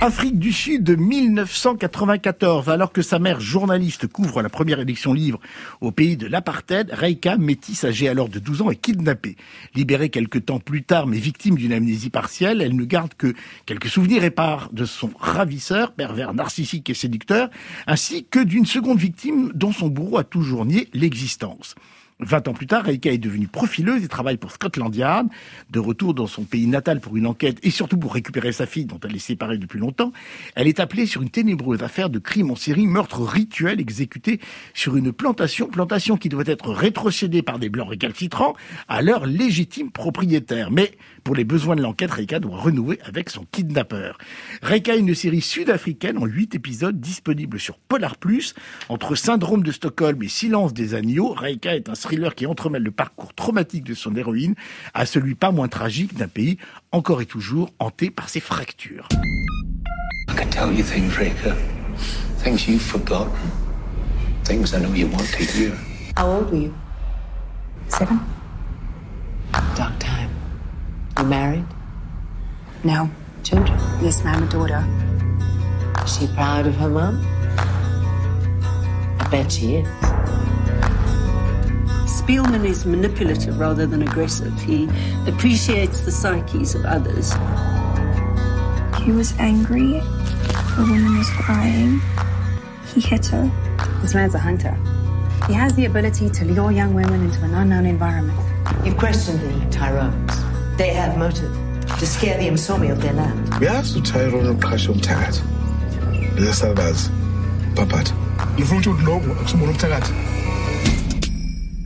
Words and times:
Afrique 0.00 0.38
du 0.38 0.52
Sud 0.52 0.84
de 0.84 0.94
1994, 0.94 2.68
alors 2.68 2.92
que 2.92 3.02
sa 3.02 3.18
mère 3.18 3.40
journaliste 3.40 4.06
couvre 4.06 4.42
la 4.42 4.48
première 4.48 4.78
élection 4.78 5.12
libre 5.12 5.40
au 5.80 5.90
pays 5.90 6.16
de 6.16 6.28
l'apartheid, 6.28 6.92
Reika, 6.92 7.36
métisse 7.36 7.82
âgée 7.82 8.08
alors 8.08 8.28
de 8.28 8.38
12 8.38 8.62
ans, 8.62 8.70
est 8.70 8.76
kidnappée. 8.76 9.36
Libérée 9.74 10.08
quelques 10.08 10.44
temps 10.44 10.60
plus 10.60 10.84
tard, 10.84 11.08
mais 11.08 11.18
victime 11.18 11.56
d'une 11.56 11.72
amnésie 11.72 12.10
partielle, 12.10 12.62
elle 12.62 12.76
ne 12.76 12.84
garde 12.84 13.14
que 13.14 13.34
quelques 13.66 13.88
souvenirs 13.88 14.22
épars 14.22 14.70
de 14.72 14.84
son 14.84 15.10
ravisseur, 15.18 15.90
pervers 15.90 16.32
narcissique 16.32 16.88
et 16.90 16.94
séducteur, 16.94 17.50
ainsi 17.88 18.24
que 18.24 18.38
d'une 18.38 18.66
seconde 18.66 19.00
victime 19.00 19.50
dont 19.52 19.72
son 19.72 19.88
bourreau 19.88 20.18
a 20.18 20.24
toujours 20.24 20.64
nié 20.64 20.88
l'existence. 20.92 21.74
Vingt 22.20 22.48
ans 22.48 22.52
plus 22.52 22.66
tard, 22.66 22.84
Reika 22.84 23.12
est 23.12 23.18
devenue 23.18 23.46
profileuse 23.46 24.02
et 24.02 24.08
travaille 24.08 24.38
pour 24.38 24.50
Scotland 24.50 24.92
Yard. 24.92 25.28
De 25.70 25.78
retour 25.78 26.14
dans 26.14 26.26
son 26.26 26.42
pays 26.42 26.66
natal 26.66 26.98
pour 26.98 27.16
une 27.16 27.28
enquête 27.28 27.58
et 27.62 27.70
surtout 27.70 27.96
pour 27.96 28.12
récupérer 28.12 28.50
sa 28.50 28.66
fille 28.66 28.86
dont 28.86 28.98
elle 29.04 29.14
est 29.14 29.20
séparée 29.20 29.56
depuis 29.56 29.78
longtemps, 29.78 30.12
elle 30.56 30.66
est 30.66 30.80
appelée 30.80 31.06
sur 31.06 31.22
une 31.22 31.30
ténébreuse 31.30 31.84
affaire 31.84 32.10
de 32.10 32.18
crime 32.18 32.50
en 32.50 32.56
série, 32.56 32.88
meurtre 32.88 33.20
rituel 33.20 33.80
exécuté 33.80 34.40
sur 34.74 34.96
une 34.96 35.12
plantation, 35.12 35.68
plantation 35.68 36.16
qui 36.16 36.28
doit 36.28 36.42
être 36.46 36.72
rétrocédée 36.72 37.42
par 37.42 37.60
des 37.60 37.68
blancs 37.68 37.88
récalcitrants 37.88 38.56
à 38.88 39.00
leur 39.00 39.24
légitime 39.24 39.92
propriétaire. 39.92 40.72
Mais 40.72 40.98
pour 41.22 41.36
les 41.36 41.44
besoins 41.44 41.76
de 41.76 41.82
l'enquête, 41.82 42.10
Reika 42.10 42.40
doit 42.40 42.58
renouer 42.58 42.98
avec 43.04 43.30
son 43.30 43.44
kidnappeur. 43.52 44.18
Reika 44.62 44.96
est 44.96 45.00
une 45.00 45.14
série 45.14 45.40
sud-africaine 45.40 46.18
en 46.18 46.26
huit 46.26 46.56
épisodes 46.56 46.98
disponible 46.98 47.60
sur 47.60 47.78
Polar 47.78 48.16
Plus. 48.16 48.54
Entre 48.88 49.14
Syndrome 49.14 49.62
de 49.62 49.70
Stockholm 49.70 50.20
et 50.24 50.28
Silence 50.28 50.74
des 50.74 50.94
agneaux, 50.94 51.28
Reika 51.28 51.76
est 51.76 51.88
un 51.88 51.94
thriller 52.08 52.34
qui 52.34 52.46
entremêle 52.46 52.82
le 52.82 52.90
parcours 52.90 53.34
traumatique 53.34 53.84
de 53.84 53.92
son 53.92 54.16
héroïne 54.16 54.54
à 54.94 55.04
celui 55.04 55.34
pas 55.34 55.50
moins 55.50 55.68
tragique 55.68 56.16
d'un 56.16 56.26
pays 56.26 56.56
encore 56.90 57.20
et 57.20 57.26
toujours 57.26 57.68
hanté 57.78 58.10
par 58.10 58.30
ses 58.30 58.40
fractures. 58.40 59.06
I 60.30 60.34
can 60.34 60.48
tell 60.48 60.72
you 60.72 60.82
things, 60.82 61.10
Rika. 61.18 61.54
Things 62.42 62.66
you've 62.66 62.80
forgotten. 62.80 63.30
Things 64.44 64.72
I 64.72 64.80
know 64.80 64.94
you 64.94 65.06
want 65.06 65.26
to 65.36 65.44
hear. 65.44 65.72
How 66.16 66.26
old 66.28 66.50
were 66.50 66.56
you? 66.56 66.74
Seven? 67.88 68.20
Dark 69.76 69.98
time. 69.98 70.30
You 71.18 71.24
married? 71.24 71.64
No. 72.84 73.10
Children? 73.42 73.78
Yes, 74.00 74.24
ma'am, 74.24 74.42
a 74.42 74.46
daughter. 74.46 74.82
Is 76.04 76.16
she 76.16 76.26
proud 76.28 76.66
of 76.66 76.74
her 76.76 76.88
mum? 76.88 77.20
I 79.20 79.28
bet 79.30 79.52
she 79.52 79.76
is. 79.76 80.07
Spielman 82.28 82.66
is 82.66 82.84
manipulative 82.84 83.58
rather 83.58 83.86
than 83.86 84.02
aggressive. 84.02 84.52
He 84.60 84.86
appreciates 85.26 86.02
the 86.02 86.12
psyches 86.12 86.74
of 86.74 86.84
others. 86.84 87.32
He 89.02 89.12
was 89.12 89.32
angry. 89.38 89.96
A 89.96 90.74
woman 90.76 91.16
was 91.16 91.30
crying. 91.30 92.02
He 92.92 93.00
hit 93.00 93.24
her. 93.28 93.50
This 94.02 94.14
man's 94.14 94.34
a 94.34 94.38
hunter. 94.38 94.76
He 95.46 95.54
has 95.54 95.74
the 95.74 95.86
ability 95.86 96.28
to 96.28 96.44
lure 96.44 96.70
young 96.70 96.92
women 96.92 97.22
into 97.24 97.42
an 97.44 97.54
unknown 97.54 97.86
environment. 97.86 98.38
You 98.84 98.92
questioned 98.92 99.40
the 99.40 99.70
Tyrones. 99.70 100.34
They 100.76 100.90
have 100.90 101.16
motive 101.16 101.50
to 101.98 102.06
scare 102.06 102.36
the 102.36 102.48
Msomi 102.48 102.92
of 102.92 103.00
their 103.00 103.14
land. 103.14 103.48
Uyazi 103.52 104.02
uTyrone 104.02 104.54
uqhashe 104.54 104.92
umthakathi. 104.92 105.40
Lesabazi. 106.36 107.10
Papat. 107.74 108.12
Ngifuna 108.54 108.80
ukuthi 108.80 108.88
ulobo 108.88 109.32
akusubona 109.32 109.72
umthakathi. 109.72 110.37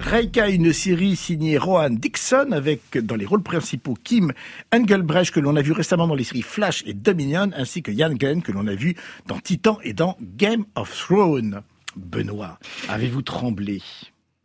Reika, 0.02 0.48
une 0.48 0.72
série 0.72 1.14
signée 1.14 1.56
Rohan 1.56 1.90
Dixon 1.90 2.50
avec 2.50 2.98
dans 2.98 3.14
les 3.14 3.24
rôles 3.24 3.42
principaux 3.42 3.94
Kim 4.02 4.32
Engelbrecht 4.74 5.32
que 5.32 5.38
l'on 5.38 5.54
a 5.54 5.62
vu 5.62 5.70
récemment 5.70 6.08
dans 6.08 6.16
les 6.16 6.24
séries 6.24 6.42
Flash 6.42 6.82
et 6.86 6.92
Dominion 6.92 7.50
ainsi 7.56 7.82
que 7.82 7.92
Ian 7.92 8.12
Glenn 8.12 8.42
que 8.42 8.50
l'on 8.50 8.66
a 8.66 8.74
vu 8.74 8.96
dans 9.26 9.38
Titan 9.38 9.78
et 9.84 9.92
dans 9.92 10.16
Game 10.20 10.64
of 10.74 10.92
Thrones. 10.98 11.62
Benoît, 11.94 12.58
avez-vous 12.88 13.22
tremblé? 13.22 13.80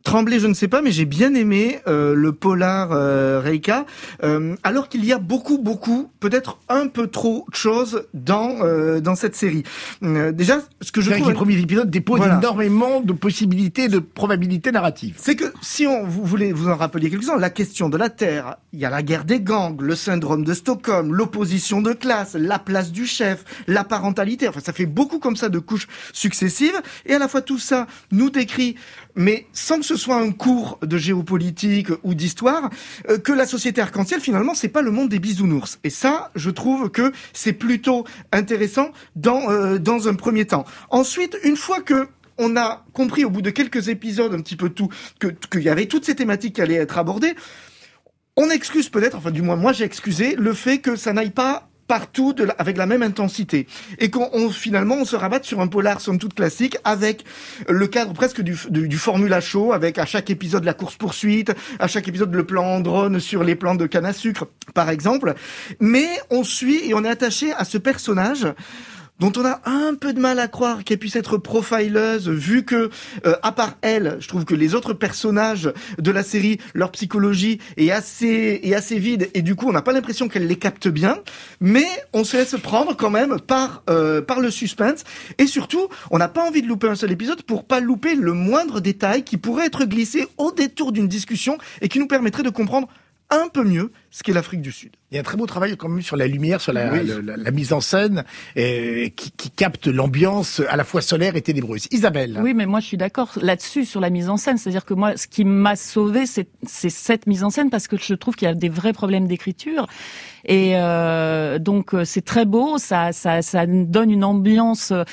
Tremblay, 0.08 0.38
je 0.38 0.46
ne 0.46 0.54
sais 0.54 0.68
pas, 0.68 0.80
mais 0.80 0.90
j'ai 0.90 1.04
bien 1.04 1.34
aimé 1.34 1.80
euh, 1.86 2.14
le 2.14 2.32
polar 2.32 2.92
euh, 2.92 3.42
Reika, 3.44 3.84
euh, 4.22 4.56
alors 4.64 4.88
qu'il 4.88 5.04
y 5.04 5.12
a 5.12 5.18
beaucoup, 5.18 5.58
beaucoup, 5.58 6.10
peut-être 6.18 6.58
un 6.70 6.86
peu 6.86 7.08
trop 7.08 7.44
de 7.50 7.54
choses 7.54 8.06
dans 8.14 8.56
euh, 8.62 9.00
dans 9.00 9.14
cette 9.14 9.36
série. 9.36 9.64
Euh, 10.02 10.32
déjà, 10.32 10.60
ce 10.80 10.92
que 10.92 11.02
je 11.02 11.10
vrai 11.10 11.16
que 11.16 11.24
trouve 11.24 11.32
les 11.32 11.36
premiers 11.36 11.58
épisodes 11.58 11.90
déposent 11.90 12.20
Voilà. 12.20 12.38
énormément 12.38 13.02
de 13.02 13.12
possibilités, 13.12 13.88
de 13.88 13.98
probabilités 13.98 14.72
narratives. 14.72 15.16
c'est 15.18 15.36
que 15.36 15.52
si 15.60 15.86
on 15.86 16.06
vous 16.06 16.24
voulez 16.24 16.54
vous 16.54 16.70
en 16.70 16.76
rappeler 16.76 17.10
quelques-uns, 17.10 17.36
la 17.36 17.50
question 17.50 17.90
de 17.90 17.98
la 17.98 18.08
Terre, 18.08 18.56
il 18.72 18.78
y 18.78 18.86
a 18.86 18.90
la 18.90 19.02
guerre 19.02 19.26
des 19.26 19.40
gangs, 19.42 19.78
le 19.78 19.94
syndrome 19.94 20.42
de 20.42 20.54
Stockholm, 20.54 21.12
l'opposition 21.12 21.82
de 21.82 21.92
classe, 21.92 22.32
la 22.32 22.58
place 22.58 22.92
du 22.92 23.04
chef, 23.04 23.44
la 23.66 23.84
parentalité. 23.84 24.48
Enfin, 24.48 24.60
ça 24.60 24.72
fait 24.72 24.86
beaucoup 24.86 25.18
comme 25.18 25.36
ça 25.36 25.50
de 25.50 25.58
couches 25.58 25.86
successives, 26.14 26.80
et 27.04 27.12
à 27.12 27.18
la 27.18 27.28
fois 27.28 27.42
tout 27.42 27.58
ça 27.58 27.86
nous 28.10 28.30
décrit, 28.30 28.74
mais 29.14 29.46
sans 29.52 29.78
que 29.80 29.84
ce 29.84 29.97
soit 29.98 30.16
un 30.16 30.32
cours 30.32 30.78
de 30.82 30.96
géopolitique 30.96 31.88
ou 32.02 32.14
d'histoire, 32.14 32.70
euh, 33.10 33.18
que 33.18 33.32
la 33.32 33.46
société 33.46 33.82
arc-en-ciel 33.82 34.20
finalement 34.20 34.54
c'est 34.54 34.68
pas 34.68 34.82
le 34.82 34.90
monde 34.90 35.10
des 35.10 35.18
bisounours. 35.18 35.78
Et 35.84 35.90
ça, 35.90 36.30
je 36.34 36.48
trouve 36.50 36.90
que 36.90 37.12
c'est 37.34 37.52
plutôt 37.52 38.04
intéressant 38.32 38.90
dans 39.16 39.50
euh, 39.50 39.78
un 40.06 40.14
premier 40.14 40.46
temps. 40.46 40.64
Ensuite, 40.90 41.36
une 41.44 41.56
fois 41.56 41.80
que 41.80 42.08
on 42.38 42.56
a 42.56 42.84
compris 42.92 43.24
au 43.24 43.30
bout 43.30 43.42
de 43.42 43.50
quelques 43.50 43.88
épisodes 43.88 44.32
un 44.32 44.40
petit 44.40 44.56
peu 44.56 44.70
tout 44.70 44.88
que 45.18 45.26
qu'il 45.26 45.62
y 45.62 45.68
avait 45.68 45.86
toutes 45.86 46.04
ces 46.04 46.14
thématiques 46.14 46.54
qui 46.54 46.62
allaient 46.62 46.74
être 46.74 46.96
abordées. 46.96 47.34
On 48.36 48.50
excuse 48.50 48.88
peut-être, 48.88 49.16
enfin 49.16 49.32
du 49.32 49.42
moins 49.42 49.56
moi 49.56 49.72
j'ai 49.72 49.84
excusé 49.84 50.36
le 50.36 50.52
fait 50.52 50.78
que 50.78 50.94
ça 50.94 51.12
n'aille 51.12 51.30
pas 51.32 51.67
partout 51.88 52.32
de 52.34 52.44
la- 52.44 52.52
avec 52.58 52.76
la 52.76 52.86
même 52.86 53.02
intensité. 53.02 53.66
Et 53.98 54.10
qu'on 54.10 54.28
on- 54.32 54.50
finalement 54.50 54.94
on 54.96 55.04
se 55.04 55.16
rabatte 55.16 55.44
sur 55.44 55.60
un 55.60 55.66
polar 55.66 56.00
somme 56.00 56.18
toute 56.18 56.34
classique 56.34 56.76
avec 56.84 57.24
le 57.68 57.86
cadre 57.88 58.12
presque 58.12 58.40
du, 58.42 58.56
du, 58.70 58.86
du 58.88 58.96
formula 58.98 59.40
show 59.40 59.72
avec 59.72 59.98
à 59.98 60.04
chaque 60.06 60.30
épisode 60.30 60.64
la 60.64 60.74
course 60.74 60.96
poursuite 60.96 61.52
à 61.80 61.88
chaque 61.88 62.06
épisode 62.06 62.32
le 62.34 62.44
plan 62.44 62.78
drone 62.80 63.18
sur 63.18 63.42
les 63.42 63.54
plans 63.56 63.74
de 63.74 63.86
canne 63.86 64.06
à 64.06 64.12
sucre 64.12 64.46
par 64.74 64.90
exemple. 64.90 65.34
Mais 65.80 66.06
on 66.30 66.44
suit 66.44 66.88
et 66.88 66.94
on 66.94 67.04
est 67.04 67.08
attaché 67.08 67.52
à 67.54 67.64
ce 67.64 67.78
personnage 67.78 68.46
dont 69.18 69.32
on 69.36 69.44
a 69.44 69.60
un 69.64 69.94
peu 69.94 70.12
de 70.12 70.20
mal 70.20 70.38
à 70.38 70.48
croire 70.48 70.84
qu'elle 70.84 70.98
puisse 70.98 71.16
être 71.16 71.38
profileuse, 71.38 72.28
vu 72.28 72.64
que, 72.64 72.90
euh, 73.26 73.34
à 73.42 73.52
part 73.52 73.74
elle, 73.82 74.16
je 74.20 74.28
trouve 74.28 74.44
que 74.44 74.54
les 74.54 74.74
autres 74.74 74.92
personnages 74.92 75.72
de 75.98 76.10
la 76.10 76.22
série, 76.22 76.58
leur 76.74 76.90
psychologie 76.92 77.58
est 77.76 77.90
assez, 77.90 78.60
est 78.62 78.74
assez 78.74 78.98
vide, 78.98 79.30
et 79.34 79.42
du 79.42 79.54
coup, 79.54 79.68
on 79.68 79.72
n'a 79.72 79.82
pas 79.82 79.92
l'impression 79.92 80.28
qu'elle 80.28 80.46
les 80.46 80.56
capte 80.56 80.88
bien, 80.88 81.18
mais 81.60 81.86
on 82.12 82.24
se 82.24 82.36
laisse 82.36 82.56
prendre 82.62 82.96
quand 82.96 83.10
même 83.10 83.40
par, 83.40 83.82
euh, 83.90 84.22
par 84.22 84.40
le 84.40 84.50
suspense, 84.50 85.04
et 85.38 85.46
surtout, 85.46 85.88
on 86.10 86.18
n'a 86.18 86.28
pas 86.28 86.46
envie 86.46 86.62
de 86.62 86.68
louper 86.68 86.88
un 86.88 86.94
seul 86.94 87.12
épisode 87.12 87.42
pour 87.42 87.64
pas 87.64 87.80
louper 87.80 88.14
le 88.14 88.32
moindre 88.32 88.80
détail 88.80 89.24
qui 89.24 89.36
pourrait 89.36 89.66
être 89.66 89.84
glissé 89.84 90.28
au 90.36 90.52
détour 90.52 90.92
d'une 90.92 91.08
discussion 91.08 91.58
et 91.80 91.88
qui 91.88 91.98
nous 91.98 92.06
permettrait 92.06 92.42
de 92.42 92.50
comprendre 92.50 92.88
un 93.30 93.48
peu 93.48 93.62
mieux 93.64 93.92
ce 94.10 94.22
qu'est 94.22 94.32
l'Afrique 94.32 94.62
du 94.62 94.72
Sud. 94.72 94.92
Il 95.10 95.14
y 95.14 95.18
a 95.18 95.20
un 95.20 95.24
très 95.24 95.36
beau 95.36 95.46
travail 95.46 95.76
quand 95.76 95.88
même 95.88 96.02
sur 96.02 96.16
la 96.16 96.26
lumière, 96.26 96.60
sur 96.60 96.72
la, 96.72 96.92
Oui. 96.92 97.00
la, 97.22 97.36
la 97.36 97.50
mise 97.50 97.72
en 97.72 97.80
scène, 97.80 98.24
euh, 98.56 99.08
qui, 99.16 99.30
qui 99.32 99.50
capte 99.50 99.86
l'ambiance 99.86 100.60
à 100.68 100.76
la 100.76 100.84
fois 100.84 101.00
solaire 101.02 101.36
et 101.36 101.42
ténébreuse. 101.42 101.88
Isabelle. 101.90 102.38
Oui, 102.42 102.54
mais 102.54 102.66
moi 102.66 102.80
je 102.80 102.86
suis 102.86 102.96
d'accord 102.96 103.30
là-dessus 103.40 103.84
sur 103.84 104.00
la 104.00 104.10
mise 104.10 104.28
en 104.28 104.36
scène. 104.38 104.56
C'est-à-dire 104.58 104.84
que 104.84 104.94
moi, 104.94 105.16
ce 105.16 105.26
qui 105.26 105.44
m'a 105.44 105.76
sauvé, 105.76 106.26
c'est 106.26 106.48
c'est 106.66 106.90
cette 106.90 107.26
mise 107.26 107.44
en 107.44 107.50
scène 107.50 107.70
parce 107.70 107.86
que 107.88 107.96
je 107.98 108.14
trouve 108.14 108.34
qu'il 108.34 108.46
y 108.48 108.50
a 108.50 108.54
des 108.54 108.68
vrais 108.70 108.92
problèmes 108.94 109.26
d'écriture. 109.28 109.86
Et 110.44 110.72
euh, 110.76 111.58
donc 111.58 111.94
euh, 111.94 112.04
c'est 112.04 112.24
très 112.24 112.44
beau, 112.46 112.78
ça, 112.78 113.12
ça, 113.12 113.42
ça 113.42 113.66
donne 113.66 114.10
une 114.10 114.24
ambiance 114.24 114.92
euh, 114.92 115.04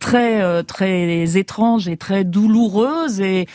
très 0.00 0.42
euh, 0.42 0.62
très 0.62 1.36
étrange 1.36 1.86
et 1.86 1.96
très 1.96 2.24
douloureuse 2.24 3.20
et 3.20 3.46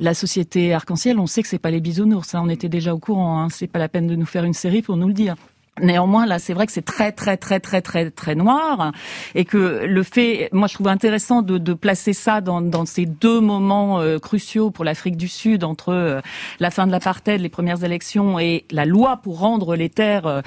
la 0.00 0.14
société 0.14 0.72
arc-en-ciel, 0.72 1.18
on 1.18 1.26
sait 1.26 1.42
que 1.42 1.48
c'est 1.48 1.58
pas 1.58 1.70
les 1.70 1.80
bisounours, 1.80 2.28
ça, 2.28 2.40
on 2.42 2.48
était 2.48 2.68
déjà 2.68 2.94
au 2.94 2.98
courant. 2.98 3.42
Hein, 3.42 3.48
c'est 3.50 3.66
pas 3.66 3.78
la 3.78 3.88
peine 3.88 4.06
de 4.06 4.14
nous 4.14 4.26
faire 4.26 4.44
une 4.44 4.54
série 4.54 4.82
pour 4.82 4.96
nous 4.96 5.08
le 5.08 5.14
dire. 5.14 5.34
Néanmoins, 5.80 6.26
là, 6.26 6.38
c'est 6.38 6.52
vrai 6.52 6.66
que 6.66 6.72
c'est 6.72 6.84
très, 6.84 7.12
très, 7.12 7.36
très, 7.36 7.60
très, 7.60 7.80
très, 7.80 8.10
très 8.10 8.34
noir, 8.34 8.92
et 9.34 9.44
que 9.44 9.84
le 9.84 10.02
fait, 10.02 10.48
moi, 10.52 10.68
je 10.68 10.74
trouve 10.74 10.88
intéressant 10.88 11.42
de, 11.42 11.58
de 11.58 11.74
placer 11.74 12.12
ça 12.12 12.40
dans, 12.40 12.60
dans 12.60 12.86
ces 12.86 13.06
deux 13.06 13.40
moments 13.40 14.00
euh, 14.00 14.18
cruciaux 14.18 14.70
pour 14.70 14.84
l'Afrique 14.84 15.16
du 15.16 15.28
Sud 15.28 15.64
entre 15.64 15.90
euh, 15.90 16.20
la 16.60 16.70
fin 16.70 16.86
de 16.86 16.92
l'apartheid, 16.92 17.40
les 17.40 17.48
premières 17.48 17.84
élections 17.84 18.38
et 18.38 18.64
la 18.70 18.84
loi 18.84 19.18
pour 19.22 19.38
rendre 19.38 19.76
les 19.76 19.88
terres 19.88 20.26
euh, 20.26 20.40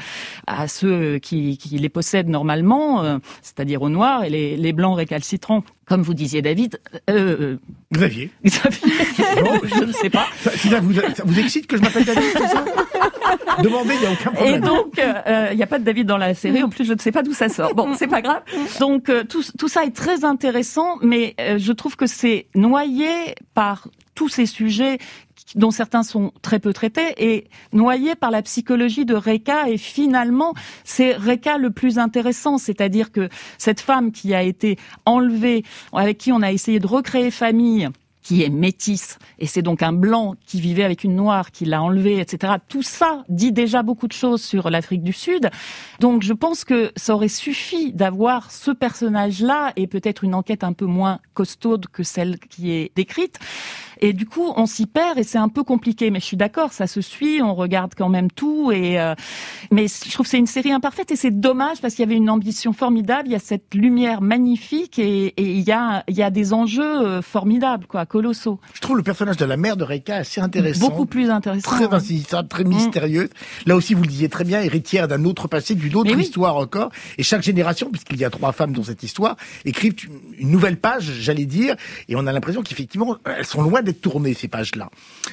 à 0.48 0.68
ceux 0.68 1.19
qui, 1.19 1.57
qui 1.57 1.77
les 1.77 1.89
possèdent 1.89 2.30
normalement, 2.30 3.04
euh, 3.04 3.18
c'est-à-dire 3.42 3.81
aux 3.81 3.89
Noirs 3.89 4.24
et 4.24 4.30
les, 4.30 4.57
les 4.57 4.74
blancs 4.74 4.98
récalcitrants. 4.98 5.63
Comme 5.86 6.04
vous 6.04 6.13
disiez, 6.13 6.42
David, 6.42 6.80
euh, 7.10 7.38
euh, 7.42 7.57
Xavier. 7.94 8.31
Xavier, 8.45 8.80
je 9.75 9.84
ne 9.84 9.92
sais 9.92 10.10
pas. 10.10 10.25
Ça, 10.39 10.51
ça 10.51 10.80
vous, 10.80 10.94
ça 10.94 11.24
vous 11.25 11.39
excite 11.39 11.68
que 11.68 11.75
je 11.75 11.81
m'appelle 11.81 12.06
David, 12.06 12.24
c'est 12.34 12.48
ça? 12.48 12.63
Demandez, 13.63 13.94
il 13.95 14.00
n'y 14.00 14.06
a 14.07 14.12
aucun 14.12 14.31
Et 14.31 14.36
problème. 14.36 14.62
donc, 14.62 15.00
euh, 15.00 15.50
il 15.51 15.57
n'y 15.57 15.63
a 15.63 15.68
pas 15.68 15.80
de 15.80 15.83
David 15.83 16.07
dans 16.07 16.18
la 16.18 16.33
série. 16.33 16.63
En 16.63 16.69
plus, 16.69 16.86
je 16.86 16.94
ne 16.94 17.00
sais 17.00 17.12
pas 17.12 17.24
d'où 17.24 17.33
ça 17.33 17.50
sort. 17.50 17.74
Bon, 17.75 17.94
c'est 17.95 18.07
pas 18.07 18.22
grave. 18.22 18.42
Donc, 18.80 19.10
euh, 19.10 19.24
tout, 19.24 19.44
tout 19.57 19.68
ça 19.68 19.83
est 19.83 19.95
très 19.95 20.25
intéressant, 20.25 20.98
mais 21.01 21.36
euh, 21.39 21.57
je 21.57 21.72
trouve 21.72 21.95
que 21.95 22.07
c'est 22.07 22.48
noyé 22.56 23.36
par 23.54 23.88
tous 24.16 24.30
ces 24.30 24.45
sujets 24.45 24.98
dont 25.56 25.72
certains 25.72 26.04
sont 26.04 26.31
très 26.42 26.60
peu 26.60 26.72
traités, 26.72 27.13
et 27.18 27.48
noyé 27.74 28.16
par 28.16 28.31
la 28.31 28.42
psychologie 28.42 29.06
de 29.06 29.16
Reka. 29.16 29.69
Et 29.69 29.77
finalement, 29.77 30.54
c'est 30.84 31.13
Reka 31.13 31.57
le 31.57 31.72
plus 31.72 32.00
intéressant, 32.00 32.57
c'est-à-dire 32.57 33.12
que 33.12 33.27
cette 33.57 33.81
femme 33.81 34.12
qui 34.12 34.34
a 34.34 34.44
été 34.44 34.77
enlevée, 35.06 35.63
avec 35.94 36.18
qui 36.18 36.31
on 36.31 36.42
a 36.42 36.51
essayé 36.51 36.80
de 36.80 36.88
recréer 36.88 37.31
famille, 37.31 37.89
qui 38.31 38.44
est 38.44 38.50
métisse, 38.50 39.19
et 39.39 39.45
c'est 39.45 39.62
donc 39.62 39.83
un 39.83 39.92
blanc 39.92 40.36
qui 40.45 40.62
vivait 40.62 40.86
avec 40.86 41.04
une 41.04 41.18
noire 41.18 41.51
qui 41.51 41.66
l'a 41.66 41.83
enlevé, 41.83 42.22
etc. 42.22 42.54
Tout 42.69 42.81
ça 42.81 43.25
dit 43.28 43.51
déjà 43.51 43.83
beaucoup 43.83 44.07
de 44.07 44.13
choses 44.13 44.42
sur 44.42 44.69
l'Afrique 44.69 45.04
du 45.04 45.12
Sud. 45.12 45.50
Donc 46.00 46.24
je 46.24 46.31
pense 46.31 46.63
que 46.63 46.94
ça 46.95 47.13
aurait 47.13 47.28
suffi 47.28 47.92
d'avoir 47.92 48.50
ce 48.50 48.72
personnage-là 48.72 49.74
et 49.75 49.86
peut-être 49.86 50.24
une 50.24 50.33
enquête 50.33 50.63
un 50.63 50.72
peu 50.72 50.86
moins 50.86 51.19
costaude 51.33 51.88
que 51.92 52.04
celle 52.04 52.39
qui 52.39 52.72
est 52.72 52.94
décrite. 52.95 53.38
Et 54.01 54.13
du 54.13 54.25
coup, 54.25 54.51
on 54.56 54.65
s'y 54.65 54.88
perd 54.88 55.18
et 55.18 55.24
c'est 55.24 55.38
un 55.38 55.50
peu 55.50 55.63
compliqué. 55.63 56.09
Mais 56.12 56.19
je 56.19 56.25
suis 56.25 56.38
d'accord, 56.38 56.74
ça 56.74 56.88
se 56.88 57.01
suit, 57.01 57.42
on 57.42 57.53
regarde 57.53 57.94
quand 57.95 58.09
même 58.09 58.31
tout. 58.31 58.71
Et 58.71 59.00
euh, 59.00 59.15
mais 59.71 59.88
je 59.88 60.12
trouve 60.12 60.25
que 60.25 60.31
c'est 60.31 60.39
une 60.39 60.48
série 60.48 60.71
imparfaite 60.71 61.12
et 61.12 61.15
c'est 61.15 61.31
dommage 61.39 61.81
parce 61.81 61.94
qu'il 61.94 62.03
y 62.03 62.07
avait 62.07 62.18
une 62.18 62.30
ambition 62.30 62.74
formidable. 62.74 63.27
Il 63.27 63.31
y 63.31 63.36
a 63.36 63.39
cette 63.39 63.74
lumière 63.75 64.21
magnifique 64.21 65.00
et, 65.00 65.27
et 65.27 65.51
il 65.53 65.62
y 65.62 65.71
a 65.71 66.03
il 66.07 66.15
y 66.15 66.24
a 66.24 66.30
des 66.30 66.53
enjeux 66.53 66.83
euh, 66.83 67.21
formidables, 67.21 67.86
quoi, 67.86 68.06
colossaux. 68.06 68.59
Je 68.74 68.81
trouve 68.81 68.98
le 68.98 69.03
personnage 69.03 69.38
de 69.38 69.45
la 69.45 69.57
mère 69.57 69.77
de 69.77 69.83
Reika 69.83 70.15
assez 70.15 70.42
intéressant. 70.42 70.89
Beaucoup 70.89 71.06
plus 71.06 71.30
intéressant. 71.30 71.69
Très 71.69 71.94
insaisissable, 71.94 72.48
très 72.48 72.63
mystérieuse. 72.63 73.30
Là 73.65 73.75
aussi, 73.75 73.94
vous 73.94 74.01
le 74.01 74.07
disiez 74.07 74.30
très 74.30 74.44
bien, 74.44 74.62
héritière 74.62 75.07
d'un 75.07 75.25
autre 75.25 75.48
passé, 75.48 75.75
d'une 75.75 75.95
autre 75.95 76.13
oui. 76.15 76.24
histoire 76.24 76.56
encore. 76.56 76.92
Et 77.18 77.24
chaque 77.24 77.44
génération, 77.44 77.89
puisqu'il 77.92 78.19
y 78.19 78.25
a 78.25 78.30
trois 78.30 78.51
femmes 78.51 78.74
dans 78.74 78.83
cette 78.83 79.03
histoire, 79.03 79.36
écrivent 79.65 79.95
une 80.38 80.50
nouvelle 80.50 80.77
page, 80.77 81.12
j'allais 81.19 81.45
dire. 81.45 81.75
Et 82.09 82.15
on 82.15 82.25
a 82.25 82.31
l'impression 82.31 82.63
qu'effectivement, 82.63 83.18
elles 83.25 83.45
sont 83.45 83.62
loin 83.62 83.81
d'être 83.81 83.90
tournées, 83.93 84.33
ces 84.33 84.47
pages-là. 84.47 84.89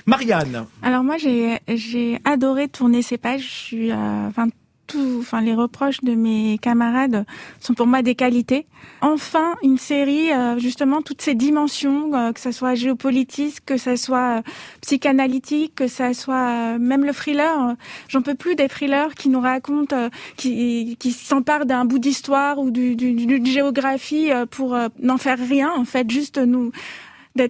Marianne. 0.07 0.67
Alors 0.83 1.05
moi 1.05 1.17
j'ai 1.19 2.19
adoré 2.25 2.69
tourner 2.69 3.03
ces 3.03 3.19
pages. 3.19 3.43
Je 3.43 3.47
suis, 3.67 3.93
euh, 3.93 4.29
enfin 4.29 4.49
tout, 4.87 5.19
enfin 5.21 5.43
les 5.43 5.53
reproches 5.55 6.01
de 6.03 6.15
mes 6.15 6.57
camarades 6.63 7.27
sont 7.61 7.75
pour 7.75 7.87
moi 7.87 8.01
des 8.01 8.15
qualités. 8.15 8.65
Enfin 9.03 9.55
une 9.63 9.77
série 9.77 10.33
euh, 10.33 10.59
justement 10.59 11.03
toutes 11.03 11.21
ces 11.21 11.35
dimensions, 11.35 12.15
euh, 12.15 12.33
que 12.33 12.41
ça 12.41 12.53
soit 12.53 12.75
géopolitique, 12.75 13.63
que 13.67 13.77
ça 13.77 13.99
soit 13.99 14.43
psychanalytique, 14.81 15.75
que 15.75 15.89
ça 15.89 16.15
soit 16.15 16.79
même 16.79 17.05
le 17.05 17.13
thriller. 17.13 17.75
J'en 18.09 18.23
peux 18.23 18.35
plus 18.35 18.55
des 18.55 18.67
thrillers 18.69 19.15
qui 19.15 19.29
nous 19.29 19.41
racontent, 19.41 20.09
qui 20.39 20.97
s'emparent 21.13 21.67
d'un 21.67 21.85
bout 21.85 21.99
d'histoire 21.99 22.59
ou 22.59 22.71
du- 22.71 22.97
du- 22.97 23.13
d'une 23.13 23.45
géographie 23.47 24.31
pour 24.51 24.75
n'en 25.03 25.19
faire 25.19 25.39
rien. 25.39 25.71
En 25.77 25.85
fait 25.85 26.11
juste 26.11 26.39
nous 26.39 26.73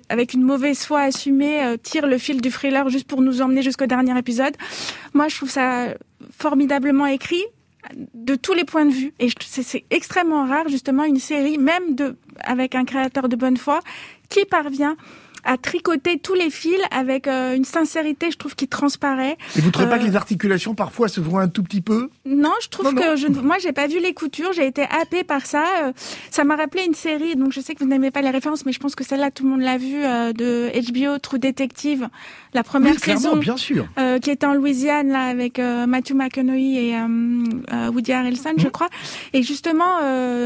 avec 0.09 0.35
une 0.35 0.43
mauvaise 0.43 0.85
foi 0.85 1.03
assumée, 1.03 1.63
euh, 1.65 1.77
tire 1.77 2.07
le 2.07 2.19
fil 2.19 2.41
du 2.41 2.51
thriller 2.51 2.89
juste 2.91 3.07
pour 3.07 3.21
nous 3.21 3.43
emmener 3.43 3.63
jusqu'au 3.63 3.87
dernier 3.87 4.17
épisode. 4.19 4.55
Moi, 5.15 5.29
je 5.29 5.37
trouve 5.37 5.51
ça 5.51 5.95
formidablement 6.37 7.07
écrit 7.07 7.45
de 8.15 8.35
tous 8.35 8.55
les 8.55 8.65
points 8.65 8.85
de 8.85 8.93
vue. 8.93 9.13
Et 9.19 9.29
c'est 9.41 9.85
extrêmement 9.91 10.47
rare, 10.47 10.69
justement, 10.69 11.05
une 11.05 11.19
série, 11.19 11.59
même 11.59 11.95
de, 11.95 12.17
avec 12.41 12.75
un 12.75 12.85
créateur 12.85 13.29
de 13.29 13.37
bonne 13.37 13.57
foi, 13.57 13.81
qui 14.29 14.45
parvient 14.45 14.97
à 15.45 15.57
tricoter 15.57 16.19
tous 16.19 16.35
les 16.35 16.51
fils 16.51 16.79
avec 16.91 17.27
euh, 17.29 17.55
une 17.55 17.65
sincérité, 17.65 18.31
je 18.31 18.37
trouve, 18.37 18.55
qui 18.55 18.69
transparaît. 18.69 19.37
Et 19.57 19.61
vous 19.61 19.71
trouvez 19.71 19.89
pas 19.89 19.97
Euh, 19.97 19.99
que 19.99 20.05
les 20.07 20.17
articulations 20.17 20.75
parfois 20.75 21.09
se 21.09 21.21
voient 21.21 21.43
un 21.43 21.49
tout 21.49 21.63
petit 21.63 21.81
peu? 21.81 22.11
Non, 22.27 22.53
je 22.63 22.69
trouve 22.69 22.87
Non, 22.87 22.93
non. 22.93 23.03
que 23.03 23.17
je, 23.17 23.27
ne- 23.29 23.41
moi 23.41 23.57
j'ai 23.61 23.73
pas 23.73 23.87
vu 23.87 24.01
les 24.01 24.15
coutures, 24.15 24.53
j'ai 24.53 24.67
été 24.67 24.83
happée 24.83 25.25
par 25.25 25.47
ça. 25.47 25.65
Euh, 25.83 25.93
ça 26.31 26.45
m'a 26.45 26.57
rappelé 26.57 26.85
une 26.87 26.95
série, 26.95 27.37
donc 27.37 27.53
je 27.53 27.61
sais 27.61 27.75
que 27.75 27.81
vous 27.81 27.89
n'aimez 27.89 28.11
pas 28.11 28.23
les 28.23 28.31
références, 28.31 28.67
mais 28.67 28.73
je 28.73 28.79
pense 28.81 28.95
que 28.95 29.05
celle-là 29.05 29.31
tout 29.31 29.45
le 29.45 29.51
monde 29.51 29.61
l'a 29.63 29.79
vue 29.79 30.03
de 30.35 30.71
HBO 30.93 31.19
True 31.19 31.39
Detective, 31.39 32.09
la 32.55 32.63
première 32.63 32.93
Oui, 32.95 32.99
saison, 32.99 33.37
bien 33.37 33.57
sûr. 33.57 33.87
qui 34.23 34.31
était 34.31 34.47
en 34.47 34.55
Louisiane 34.55 35.09
là 35.09 35.23
avec 35.25 35.59
Matthew 35.59 36.15
McConaughey 36.15 36.89
et 36.91 36.97
Woody 37.93 38.13
Harrelson, 38.13 38.55
je 38.57 38.69
crois. 38.69 38.89
Et 39.33 39.43
justement, 39.43 40.01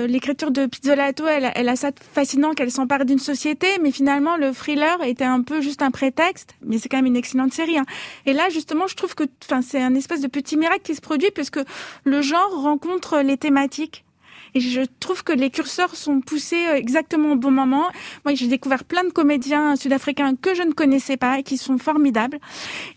l'écriture 0.07 0.51
de 0.51 0.67
Pizzolato, 0.67 1.27
elle, 1.27 1.47
a- 1.47 1.53
elle 1.59 1.69
a 1.69 1.77
ça 1.77 1.91
de 1.91 1.97
fascinant 2.13 2.53
qu'elle 2.53 2.71
s'empare 2.71 3.05
d'une 3.05 3.19
société, 3.19 3.67
mais 3.83 3.91
finalement 3.93 4.37
le 4.37 4.53
était 5.05 5.25
un 5.25 5.43
peu 5.43 5.61
juste 5.61 5.83
un 5.83 5.91
prétexte, 5.91 6.55
mais 6.65 6.79
c'est 6.79 6.89
quand 6.89 6.99
même 6.99 7.07
une 7.07 7.17
excellente 7.17 7.53
série. 7.53 7.79
hein. 7.79 7.87
Et 8.27 8.33
là, 8.33 8.49
justement, 8.51 8.87
je 8.87 8.95
trouve 8.95 9.15
que, 9.15 9.25
enfin, 9.45 9.63
c'est 9.63 9.81
un 9.81 9.95
espèce 9.95 10.21
de 10.21 10.29
petit 10.29 10.57
miracle 10.57 10.83
qui 10.83 10.95
se 10.95 11.01
produit 11.01 11.31
puisque 11.31 11.61
le 12.05 12.23
genre 12.23 12.63
rencontre 12.63 13.21
les 13.21 13.37
thématiques. 13.37 14.05
Et 14.55 14.61
je 14.61 14.83
trouve 15.01 15.25
que 15.25 15.33
les 15.33 15.51
curseurs 15.51 15.97
sont 15.97 16.21
poussés 16.21 16.67
euh, 16.67 16.75
exactement 16.75 17.33
au 17.33 17.37
bon 17.37 17.51
moment. 17.51 17.87
Moi, 18.25 18.35
j'ai 18.35 18.49
découvert 18.49 18.85
plein 18.85 19.03
de 19.05 19.11
comédiens 19.11 19.77
sud-africains 19.77 20.35
que 20.37 20.55
je 20.55 20.63
ne 20.63 20.73
connaissais 20.73 21.17
pas 21.17 21.39
et 21.39 21.43
qui 21.43 21.57
sont 21.57 21.79
formidables. 21.79 22.39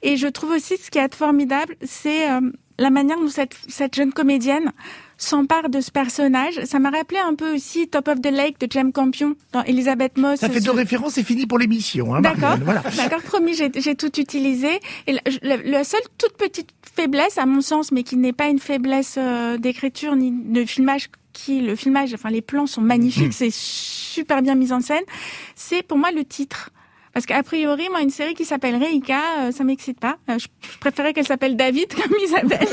Et 0.02 0.18
je 0.18 0.28
trouve 0.28 0.52
aussi 0.52 0.78
ce 0.78 0.92
qui 0.92 0.98
est 0.98 1.16
formidable, 1.16 1.78
c'est 1.82 2.30
euh, 2.30 2.42
la 2.78 2.90
manière 2.90 3.18
dont 3.18 3.30
cette 3.30 3.96
jeune 3.96 4.12
comédienne 4.12 4.74
s'empare 5.18 5.70
de 5.70 5.80
ce 5.82 5.92
personnage. 5.92 6.60
Ça 6.66 6.80
m'a 6.80 6.90
rappelé 6.90 7.20
un 7.20 7.36
peu 7.36 7.54
aussi 7.56 7.88
Top 7.88 8.08
of 8.08 8.22
the 8.22 8.32
Lake 8.32 8.60
de 8.60 8.68
James 8.70 8.92
Campion 8.92 9.36
dans 9.54 9.64
Elisabeth 9.64 10.18
Moss. 10.18 10.40
Ça 10.40 10.50
fait 10.50 10.60
deux 10.60 10.72
références, 10.72 11.14
c'est 11.14 11.24
fini 11.24 11.46
pour 11.46 11.58
l'émission. 11.60 12.14
Hein, 12.16 12.22
D'accord. 12.22 12.58
Voilà. 12.64 12.82
D'accord, 12.98 13.22
promis, 13.22 13.54
j'ai 13.56 13.96
tout 13.96 14.20
utilisé. 14.20 14.80
Et 15.08 15.14
la, 15.14 15.22
la- 15.42 15.58
la 15.58 15.84
seule 15.84 16.02
toute 16.18 16.34
petite 16.38 16.70
faiblesse, 16.96 17.38
à 17.38 17.46
mon 17.46 17.62
sens, 17.62 17.92
mais 17.92 18.04
qui 18.04 18.18
n'est 18.18 18.34
pas 18.34 18.48
une 18.48 18.60
faiblesse 18.60 19.16
euh, 19.18 19.58
d'écriture 19.58 20.16
ni 20.16 20.32
de 20.32 20.66
filmage, 20.66 21.10
qui 21.34 21.60
le 21.62 21.76
filmage, 21.76 22.14
enfin 22.14 22.30
les 22.30 22.42
plans 22.42 22.66
sont 22.68 22.82
magnifiques, 22.82 23.34
c'est 23.34 23.52
super 23.52 24.42
bien 24.42 24.56
mis 24.56 24.72
en 24.72 24.80
scène. 24.80 25.04
C'est 25.56 25.84
pour 25.84 25.98
moi 25.98 26.12
le 26.12 26.24
titre. 26.24 26.70
Parce 27.14 27.26
qu'a 27.26 27.42
priori, 27.44 27.88
moi, 27.90 28.02
une 28.02 28.10
série 28.10 28.34
qui 28.34 28.44
s'appelle 28.44 28.76
Reika, 28.76 29.20
euh, 29.40 29.52
ça 29.54 29.64
m'excite 29.64 29.98
pas. 30.00 30.18
Euh, 30.30 30.38
je, 30.38 30.48
je 30.74 30.78
préférais 30.80 31.14
qu'elle 31.14 31.26
s'appelle 31.28 31.56
David 31.56 31.88
comme 31.94 32.12
Isabelle. 32.22 32.68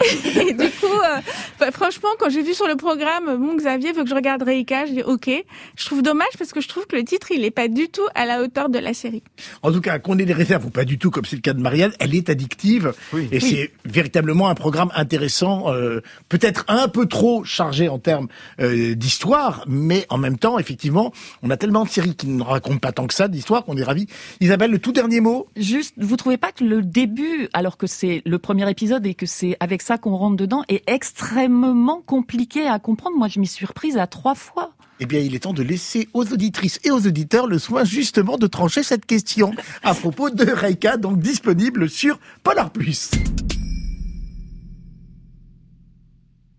Et 0.48 0.52
du 0.52 0.70
coup, 0.70 0.86
euh, 0.86 1.20
bah, 1.58 1.70
franchement, 1.72 2.08
quand 2.18 2.30
j'ai 2.30 2.42
vu 2.42 2.54
sur 2.54 2.66
le 2.66 2.76
programme, 2.76 3.36
bon, 3.36 3.56
Xavier 3.56 3.92
veut 3.92 4.04
que 4.04 4.08
je 4.08 4.14
regarde 4.14 4.42
Reika, 4.42 4.86
je 4.86 4.92
dis 4.92 5.02
OK. 5.02 5.30
Je 5.76 5.86
trouve 5.86 6.02
dommage 6.02 6.28
parce 6.38 6.52
que 6.52 6.60
je 6.60 6.68
trouve 6.68 6.86
que 6.86 6.96
le 6.96 7.04
titre, 7.04 7.32
il 7.32 7.44
est 7.44 7.50
pas 7.50 7.68
du 7.68 7.88
tout 7.88 8.06
à 8.14 8.24
la 8.24 8.40
hauteur 8.40 8.68
de 8.68 8.78
la 8.78 8.94
série. 8.94 9.22
En 9.62 9.72
tout 9.72 9.80
cas, 9.80 9.98
qu'on 9.98 10.18
ait 10.18 10.24
des 10.24 10.32
réserves 10.32 10.66
ou 10.66 10.70
pas 10.70 10.84
du 10.84 10.98
tout, 10.98 11.10
comme 11.10 11.24
c'est 11.24 11.36
le 11.36 11.42
cas 11.42 11.52
de 11.52 11.60
Marianne, 11.60 11.92
elle 11.98 12.14
est 12.14 12.30
addictive. 12.30 12.92
Et 13.32 13.40
c'est 13.40 13.72
véritablement 13.84 14.48
un 14.48 14.54
programme 14.54 14.90
intéressant, 14.94 15.72
euh, 15.72 16.00
peut-être 16.28 16.64
un 16.68 16.88
peu 16.88 17.06
trop 17.06 17.44
chargé 17.44 17.88
en 17.88 17.98
termes 17.98 18.28
euh, 18.60 18.94
d'histoire, 18.94 19.64
mais 19.66 20.06
en 20.10 20.18
même 20.18 20.38
temps, 20.38 20.58
effectivement, 20.58 21.12
on 21.42 21.50
a 21.50 21.56
tellement 21.56 21.84
de 21.84 21.88
séries 21.88 22.14
qui 22.14 22.28
ne 22.28 22.42
racontent 22.42 22.78
pas 22.78 22.92
tant 22.92 23.06
que 23.06 23.14
ça 23.14 23.28
d'histoire 23.28 23.64
qu'on 23.64 23.76
est 23.76 23.82
ravis. 23.82 24.06
Isabelle, 24.40 24.70
le 24.70 24.78
tout 24.78 24.92
dernier 24.92 25.20
mot 25.20 25.48
Juste, 25.56 25.94
vous 25.96 26.16
trouvez 26.16 26.36
pas 26.36 26.52
que 26.52 26.64
le 26.64 26.82
début, 26.82 27.48
alors 27.52 27.76
que 27.76 27.86
c'est 27.86 28.22
le 28.24 28.38
premier 28.38 28.68
épisode 28.70 29.06
et 29.06 29.14
que 29.14 29.26
c'est 29.26 29.56
avec 29.60 29.82
ça 29.88 29.96
qu'on 29.96 30.16
rentre 30.16 30.36
dedans, 30.36 30.64
est 30.68 30.82
extrêmement 30.86 32.02
compliqué 32.04 32.66
à 32.66 32.78
comprendre 32.78 33.16
Moi, 33.16 33.28
je 33.28 33.40
m'y 33.40 33.46
suis 33.46 33.64
reprise 33.64 33.96
à 33.96 34.06
trois 34.06 34.34
fois. 34.34 34.72
Eh 35.00 35.06
bien, 35.06 35.20
il 35.20 35.34
est 35.34 35.40
temps 35.40 35.54
de 35.54 35.62
laisser 35.62 36.08
aux 36.12 36.30
auditrices 36.30 36.78
et 36.84 36.90
aux 36.90 37.06
auditeurs 37.06 37.46
le 37.46 37.58
soin 37.58 37.84
justement 37.84 38.36
de 38.36 38.46
trancher 38.46 38.82
cette 38.82 39.06
question 39.06 39.54
à 39.82 39.94
propos 39.94 40.28
de 40.28 40.44
Reika, 40.44 40.98
donc 40.98 41.20
disponible 41.20 41.88
sur 41.88 42.18
Polar 42.42 42.70
Plus. 42.70 43.10